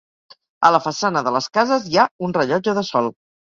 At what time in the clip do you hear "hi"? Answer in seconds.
1.93-2.01